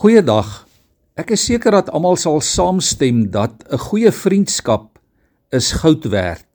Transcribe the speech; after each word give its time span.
Goeiedag. 0.00 0.64
Ek 1.20 1.34
is 1.36 1.42
seker 1.44 1.74
dat 1.76 1.90
almal 1.92 2.16
sal 2.16 2.40
saamstem 2.40 3.26
dat 3.30 3.52
'n 3.70 3.78
goeie 3.78 4.10
vriendskap 4.10 4.98
is 5.52 5.72
goud 5.72 6.04
werd. 6.08 6.48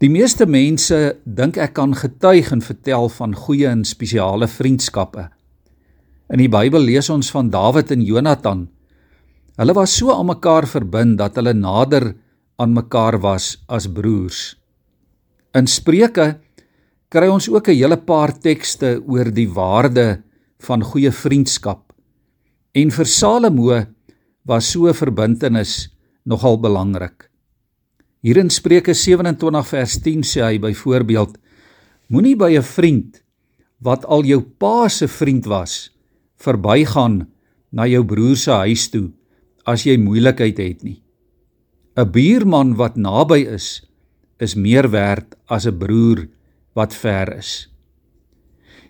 Die 0.00 0.08
meeste 0.08 0.46
mense 0.46 1.18
dink 1.24 1.56
ek 1.56 1.74
kan 1.74 1.94
getuig 1.94 2.50
en 2.52 2.62
vertel 2.62 3.08
van 3.08 3.34
goeie 3.34 3.68
en 3.68 3.84
spesiale 3.84 4.48
vriendskappe. 4.48 5.28
In 6.30 6.38
die 6.38 6.48
Bybel 6.48 6.80
lees 6.80 7.10
ons 7.10 7.30
van 7.30 7.50
Dawid 7.50 7.90
en 7.90 8.02
Jonatan. 8.02 8.68
Hulle 9.56 9.74
was 9.74 9.96
so 9.96 10.10
aan 10.10 10.26
mekaar 10.26 10.66
verbind 10.66 11.18
dat 11.18 11.36
hulle 11.36 11.52
nader 11.52 12.14
aan 12.56 12.72
mekaar 12.72 13.20
was 13.20 13.62
as 13.68 13.86
broers. 13.86 14.56
In 15.54 15.66
Spreuke 15.66 16.40
kry 17.08 17.28
ons 17.28 17.48
ook 17.48 17.68
'n 17.68 17.76
hele 17.76 17.96
paar 17.96 18.32
tekste 18.38 19.02
oor 19.06 19.30
die 19.30 19.48
waarde 19.48 20.22
van 20.58 20.82
goeie 20.82 21.12
vriendskap. 21.12 21.87
En 22.76 22.90
vir 22.92 23.06
Salomo 23.08 23.86
was 24.44 24.68
so 24.72 24.88
'n 24.88 24.94
verbintenis 24.94 25.88
nogal 26.24 26.60
belangrik. 26.60 27.30
Hier 28.20 28.36
in 28.36 28.50
Spreuke 28.50 28.94
27 28.94 29.66
vers 29.66 29.98
10 30.02 30.22
sê 30.22 30.42
hy 30.42 30.58
byvoorbeeld: 30.58 31.38
Moenie 32.08 32.36
by 32.36 32.56
'n 32.56 32.62
vriend 32.62 33.22
wat 33.80 34.04
al 34.04 34.24
jou 34.24 34.40
pa 34.42 34.88
se 34.88 35.08
vriend 35.08 35.46
was, 35.46 35.90
verbygaan 36.36 37.28
na 37.70 37.86
jou 37.86 38.04
broer 38.04 38.36
se 38.36 38.50
huis 38.50 38.90
toe 38.90 39.12
as 39.64 39.84
jy 39.84 39.96
moeilikheid 39.96 40.58
het 40.58 40.82
nie. 40.82 41.02
'n 41.96 42.10
Buurman 42.12 42.76
wat 42.76 42.96
naby 42.96 43.46
is, 43.48 43.82
is 44.38 44.54
meer 44.54 44.90
werd 44.90 45.34
as 45.48 45.66
'n 45.66 45.78
broer 45.78 46.28
wat 46.74 46.92
ver 46.92 47.38
is. 47.38 47.68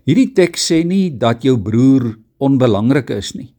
Hierdie 0.05 0.33
teks 0.35 0.73
sê 0.73 0.85
nie 0.85 1.11
dat 1.11 1.43
jou 1.43 1.57
broer 1.59 2.19
onbelangrik 2.39 3.11
is 3.11 3.35
nie. 3.35 3.55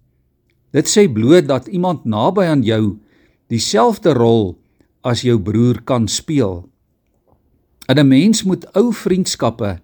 Dit 0.72 0.90
sê 0.90 1.08
bloot 1.10 1.48
dat 1.50 1.68
iemand 1.68 2.06
naby 2.06 2.46
aan 2.46 2.62
jou 2.64 3.00
dieselfde 3.50 4.14
rol 4.14 4.58
as 5.02 5.24
jou 5.26 5.40
broer 5.42 5.82
kan 5.82 6.08
speel. 6.08 6.70
En 7.88 7.98
'n 7.98 8.08
mens 8.08 8.44
moet 8.44 8.66
ou 8.76 8.94
vriendskappe 8.94 9.80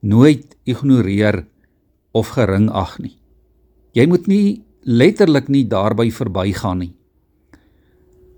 nooit 0.00 0.56
ignoreer 0.64 1.46
of 2.12 2.28
gering 2.28 2.70
ag 2.70 2.98
nie. 2.98 3.18
Jy 3.92 4.06
moet 4.06 4.26
nie 4.26 4.64
letterlik 4.82 5.48
nie 5.48 5.64
daarby 5.68 6.10
verbygaan 6.10 6.78
nie. 6.78 6.94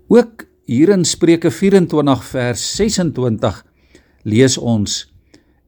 Ook 0.07 0.45
hier 0.65 0.89
in 0.89 1.05
Spreuke 1.05 1.51
24 1.51 2.23
vers 2.23 2.75
26 2.75 3.65
lees 4.23 4.57
ons: 4.57 5.13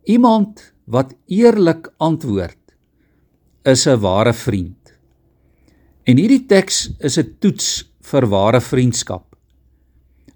Iemand 0.04 0.74
wat 0.86 1.14
eerlik 1.28 1.92
antwoord 1.98 2.58
is 3.64 3.88
'n 3.88 4.00
ware 4.00 4.34
vriend. 4.34 4.99
En 6.10 6.18
hierdie 6.18 6.48
teks 6.50 6.88
is 7.06 7.20
'n 7.20 7.36
toets 7.40 7.86
vir 8.02 8.26
ware 8.34 8.62
vriendskap. 8.62 9.36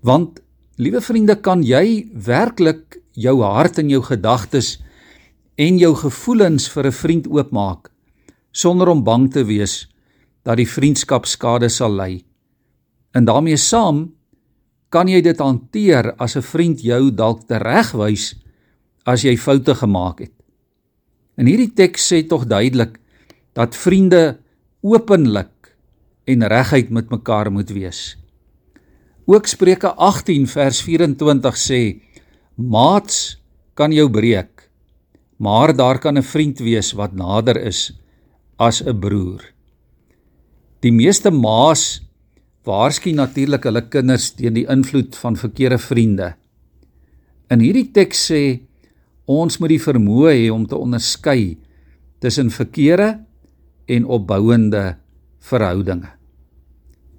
Want 0.01 0.39
liewe 0.77 1.01
vriende, 1.01 1.35
kan 1.35 1.63
jy 1.63 2.09
werklik 2.13 3.01
jou 3.13 3.41
hart 3.41 3.79
en 3.79 3.89
jou 3.89 4.01
gedagtes 4.01 4.83
en 5.57 5.77
jou 5.77 5.95
gevoelens 5.95 6.69
vir 6.69 6.85
'n 6.85 6.91
vriend 6.91 7.27
oopmaak 7.27 7.89
sonder 8.51 8.87
om 8.87 9.03
bang 9.03 9.31
te 9.31 9.43
wees 9.43 9.87
dat 10.43 10.57
die 10.57 10.67
vriendskap 10.67 11.25
skade 11.25 11.69
sal 11.69 11.91
ly? 11.91 12.23
En 13.13 13.25
daarmee 13.25 13.57
saam 13.57 14.13
kan 14.89 15.07
jy 15.07 15.21
dit 15.21 15.39
hanteer 15.39 16.13
as 16.19 16.35
'n 16.35 16.41
vriend 16.41 16.81
jou 16.81 17.11
dalk 17.11 17.47
teregwys 17.47 18.35
as 19.05 19.23
jy 19.23 19.37
foute 19.37 19.75
gemaak 19.75 20.19
het. 20.19 20.33
En 21.37 21.45
hierdie 21.45 21.73
teks 21.73 22.13
sê 22.13 22.27
tog 22.27 22.45
duidelik 22.45 22.99
dat 23.53 23.75
vriende 23.75 24.37
openlik 24.81 25.52
en 26.25 26.47
regheid 26.47 26.89
met 26.89 27.09
mekaar 27.09 27.51
moet 27.51 27.69
wees. 27.69 28.17
Ook 29.25 29.47
Spreuke 29.47 29.93
18 29.95 30.47
vers 30.47 30.81
24 30.83 31.57
sê: 31.57 31.81
Maats 32.55 33.39
kan 33.73 33.91
jou 33.91 34.09
breek, 34.11 34.69
maar 35.37 35.75
daar 35.75 35.99
kan 35.99 36.17
'n 36.17 36.23
vriend 36.23 36.59
wees 36.59 36.93
wat 36.93 37.13
nader 37.13 37.57
is 37.57 37.93
as 38.57 38.83
'n 38.83 38.99
broer. 38.99 39.53
Die 40.79 40.91
meeste 40.91 41.31
ma's 41.31 42.01
waarskyn 42.63 43.15
natuurlik 43.15 43.63
hulle 43.63 43.81
kinders 43.87 44.31
teen 44.31 44.53
die 44.53 44.67
invloed 44.67 45.15
van 45.15 45.35
verkeerde 45.35 45.77
vriende. 45.77 46.33
In 47.49 47.59
hierdie 47.59 47.91
teks 47.91 48.31
sê 48.31 48.59
ons 49.25 49.57
moet 49.59 49.69
die 49.69 49.83
vermoë 49.83 50.31
hê 50.31 50.51
om 50.51 50.67
te 50.67 50.75
onderskei 50.75 51.57
tussen 52.19 52.49
verkeerde 52.51 53.25
en 53.87 54.05
opbouende 54.05 54.97
verhoudinge. 55.43 56.09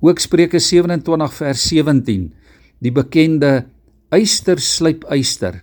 Ook 0.04 0.20
Spreuke 0.20 0.60
27 0.60 1.34
vers 1.34 1.68
17, 1.68 2.26
die 2.84 2.92
bekende 2.92 3.52
eyster 4.12 4.60
slyp 4.60 5.04
eyster. 5.12 5.62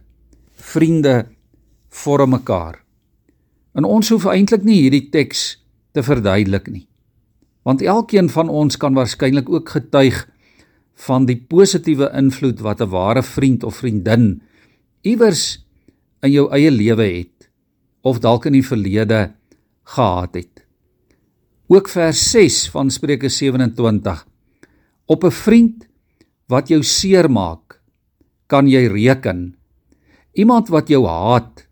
Vriende 0.62 1.26
vorm 1.90 2.36
mekaar. 2.38 2.80
En 3.78 3.88
ons 3.88 4.10
hoef 4.12 4.28
eintlik 4.30 4.64
nie 4.68 4.82
hierdie 4.84 5.08
teks 5.14 5.62
te 5.96 6.04
verduidelik 6.04 6.70
nie. 6.72 6.86
Want 7.68 7.84
elkeen 7.86 8.30
van 8.34 8.50
ons 8.50 8.78
kan 8.78 8.98
waarskynlik 8.98 9.50
ook 9.50 9.70
getuig 9.70 10.24
van 11.08 11.26
die 11.26 11.38
positiewe 11.38 12.10
invloed 12.18 12.62
wat 12.62 12.82
'n 12.82 12.90
ware 12.90 13.24
vriend 13.24 13.64
of 13.64 13.76
vriendin 13.76 14.42
iewers 15.02 15.66
in 16.22 16.32
jou 16.32 16.50
eie 16.54 16.72
lewe 16.72 17.06
het 17.06 17.50
of 18.02 18.20
dalk 18.20 18.46
in 18.46 18.54
die 18.54 18.66
verlede 18.66 19.34
gehad 19.84 20.34
het. 20.36 20.66
Ook 21.72 21.88
vers 21.88 22.20
6 22.32 22.68
van 22.70 22.90
Spreuke 22.92 23.30
27. 23.32 24.28
Op 25.06 25.24
'n 25.24 25.32
vriend 25.32 25.88
wat 26.48 26.68
jou 26.68 26.84
seermaak, 26.84 27.80
kan 28.48 28.68
jy 28.68 28.88
reken. 28.88 29.56
Iemand 30.34 30.68
wat 30.68 30.88
jou 30.88 31.08
haat, 31.08 31.68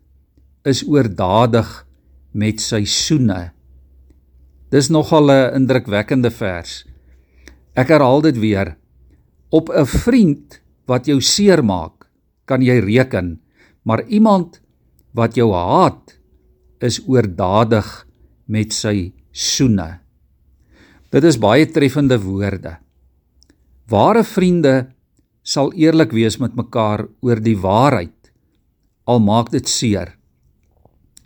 is 0.64 0.88
oordadig 0.88 1.86
met 2.32 2.60
sy 2.60 2.84
soene. 2.84 3.52
Dis 4.70 4.88
nogal 4.88 5.30
'n 5.30 5.54
indrukwekkende 5.54 6.30
vers. 6.30 6.86
Ek 7.74 7.88
herhaal 7.88 8.20
dit 8.20 8.38
weer. 8.38 8.76
Op 9.50 9.68
'n 9.68 9.84
vriend 9.84 10.62
wat 10.86 11.06
jou 11.06 11.20
seermaak, 11.20 12.08
kan 12.44 12.62
jy 12.62 12.78
reken, 12.78 13.40
maar 13.82 14.06
iemand 14.08 14.60
wat 15.12 15.34
jou 15.34 15.52
haat, 15.52 16.18
is 16.78 17.00
oordadig 17.06 18.06
met 18.46 18.72
sy 18.72 19.19
soene. 19.32 20.00
Dit 21.10 21.24
is 21.24 21.38
baie 21.38 21.66
treffende 21.66 22.18
woorde. 22.22 22.76
Ware 23.90 24.22
vriende 24.24 24.92
sal 25.42 25.72
eerlik 25.74 26.12
wees 26.14 26.38
met 26.38 26.54
mekaar 26.54 27.06
oor 27.24 27.40
die 27.42 27.56
waarheid 27.58 28.30
al 29.10 29.18
maak 29.24 29.50
dit 29.50 29.66
seer. 29.68 30.14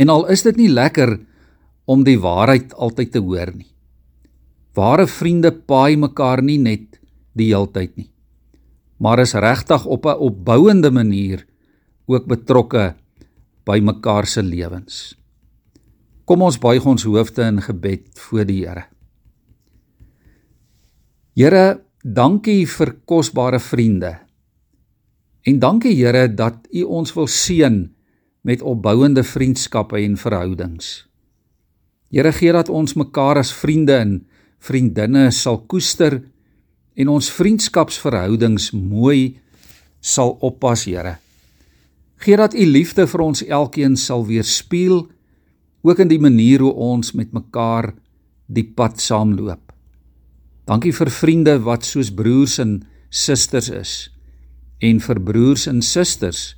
En 0.01 0.09
al 0.09 0.27
is 0.33 0.43
dit 0.47 0.57
nie 0.57 0.71
lekker 0.73 1.19
om 1.85 2.05
die 2.07 2.17
waarheid 2.21 2.73
altyd 2.75 3.13
te 3.13 3.21
hoor 3.21 3.53
nie. 3.53 3.69
Ware 4.75 5.07
vriende 5.07 5.53
paai 5.53 5.97
mekaar 6.01 6.43
nie 6.43 6.59
net 6.59 6.99
die 7.37 7.51
heeltyd 7.53 7.93
nie, 7.99 8.11
maar 8.99 9.21
is 9.23 9.35
regtig 9.35 9.85
op 9.87 10.07
'n 10.07 10.19
opbouende 10.19 10.91
manier 10.91 11.47
ook 12.07 12.27
betrokke 12.27 12.95
by 13.65 13.79
mekaar 13.81 14.27
se 14.27 14.43
lewens. 14.43 15.17
Kom 16.25 16.41
ons 16.41 16.57
buig 16.57 16.85
ons 16.89 17.05
hoofde 17.05 17.45
in 17.45 17.61
gebed 17.61 18.07
voor 18.27 18.47
die 18.49 18.63
Here. 18.65 18.87
Here, 21.37 21.65
dankie 22.01 22.63
vir 22.71 22.95
kosbare 23.05 23.61
vriende. 23.61 24.15
En 25.45 25.59
dankie 25.61 25.93
Here 25.99 26.29
dat 26.33 26.65
U 26.73 26.87
ons 27.01 27.13
wil 27.13 27.29
seën 27.29 27.83
met 28.45 28.63
opbouende 28.65 29.25
vriendskappe 29.25 30.01
en 30.01 30.17
verhoudings. 30.17 31.05
Here 32.09 32.33
gee 32.33 32.53
dat 32.57 32.71
ons 32.73 32.97
mekaar 32.97 33.43
as 33.43 33.53
vriende 33.53 33.97
en 33.99 34.15
vriendinne 34.65 35.29
sal 35.33 35.61
koester 35.69 36.23
en 36.97 37.11
ons 37.11 37.29
vriendskapsverhoudings 37.37 38.71
mooi 38.73 39.37
sal 40.01 40.39
oppas, 40.41 40.87
Here. 40.89 41.19
Gee 42.25 42.41
dat 42.41 42.57
U 42.57 42.65
liefde 42.65 43.05
vir 43.11 43.21
ons 43.21 43.45
elkeen 43.45 43.99
sal 44.01 44.25
weerspieël 44.25 45.05
ook 45.85 46.01
in 46.01 46.09
die 46.09 46.21
manier 46.21 46.65
hoe 46.65 46.73
ons 46.73 47.13
met 47.13 47.33
mekaar 47.37 47.93
die 48.47 48.65
pad 48.65 49.01
saamloop. 49.01 49.73
Dankie 50.65 50.95
vir 50.97 51.11
vriende 51.13 51.59
wat 51.65 51.85
soos 51.85 52.11
broers 52.13 52.59
en 52.63 52.79
susters 53.13 53.69
is 53.69 53.95
en 54.85 55.01
vir 55.01 55.21
broers 55.21 55.67
en 55.71 55.83
susters 55.85 56.55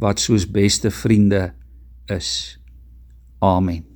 wat 0.00 0.20
soos 0.20 0.48
beste 0.48 0.90
vriende 0.90 1.50
is. 2.12 2.56
Amen. 3.44 3.95